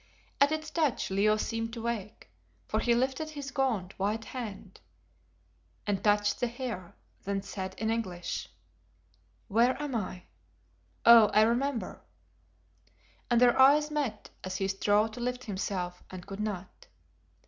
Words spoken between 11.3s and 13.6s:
I remember;" and their